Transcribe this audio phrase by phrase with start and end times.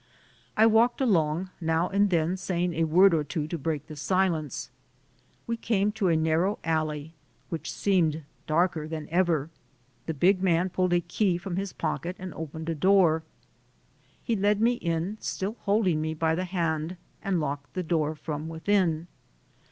[0.57, 4.71] I walked along, now and then saying a word or two to break the silence.
[5.45, 7.13] We came to a narrow alley,
[7.49, 9.51] which seemed darker than ever.
[10.07, 13.21] The big man pulled a key from his pocket and opened a door.
[14.23, 18.15] He led me in, still hold ing me by the hand, and locked the door
[18.15, 19.05] from within.